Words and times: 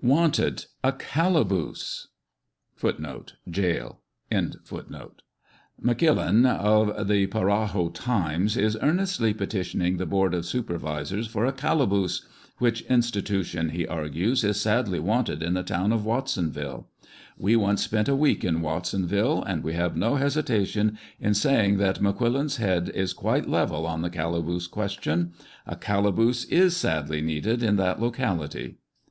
"Wanted, 0.02 0.64
a 0.82 0.92
calaboose* 0.92 2.08
M'Quillan, 2.82 3.26
of 6.56 7.08
the 7.08 7.26
Parajo 7.26 7.88
Times, 7.92 8.56
is 8.56 8.78
earnestly 8.80 9.34
petitioning 9.34 9.98
the 9.98 10.06
board 10.06 10.32
of 10.32 10.46
supervisors 10.46 11.26
for 11.26 11.44
a 11.44 11.52
calaboose, 11.52 12.26
which 12.56 12.80
in 12.80 13.00
stitution, 13.00 13.72
he 13.72 13.86
argues, 13.86 14.42
is 14.42 14.58
sadly 14.58 14.98
wanted 14.98 15.42
in 15.42 15.52
the 15.52 15.62
town 15.62 15.92
of 15.92 16.06
Watsonville. 16.06 16.88
We 17.36 17.54
once 17.56 17.82
spent 17.82 18.08
a 18.08 18.16
week 18.16 18.42
in 18.42 18.62
Watsonville, 18.62 19.42
and 19.42 19.62
we 19.62 19.74
have 19.74 19.98
no 19.98 20.14
hesitation 20.16 20.96
in 21.20 21.34
say 21.34 21.66
ing 21.66 21.76
that 21.76 22.00
M'Quillan's 22.00 22.56
head 22.56 22.88
is 22.94 23.12
quite 23.12 23.50
level 23.50 23.84
on 23.86 24.00
the 24.00 24.08
calaboose 24.08 24.66
question. 24.66 25.32
A 25.66 25.76
calaboose 25.76 26.44
is 26.46 26.74
sadly 26.74 27.20
needed 27.20 27.62
in 27.62 27.76
that 27.76 28.00
locality." 28.00 28.78